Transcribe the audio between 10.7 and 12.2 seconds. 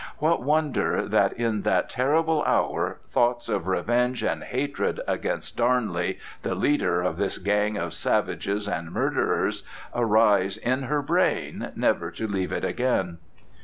her brain, never